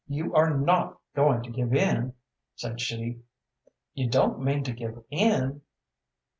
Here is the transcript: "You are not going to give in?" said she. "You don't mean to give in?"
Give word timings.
"You 0.07 0.33
are 0.33 0.49
not 0.57 0.97
going 1.13 1.43
to 1.43 1.51
give 1.51 1.75
in?" 1.75 2.15
said 2.55 2.81
she. 2.81 3.21
"You 3.93 4.09
don't 4.09 4.41
mean 4.41 4.63
to 4.63 4.71
give 4.73 5.03
in?" 5.11 5.61